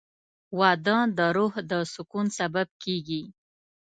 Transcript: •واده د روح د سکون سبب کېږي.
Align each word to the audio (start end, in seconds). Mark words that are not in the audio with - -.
•واده 0.59 0.97
د 1.17 1.19
روح 1.37 1.53
د 1.71 1.73
سکون 1.93 2.25
سبب 2.39 2.67
کېږي. 2.83 3.23